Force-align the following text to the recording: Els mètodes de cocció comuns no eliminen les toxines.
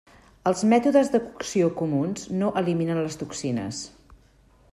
Els 0.51 0.63
mètodes 0.71 1.11
de 1.15 1.21
cocció 1.25 1.69
comuns 1.83 2.25
no 2.41 2.51
eliminen 2.63 3.03
les 3.05 3.23
toxines. 3.25 3.85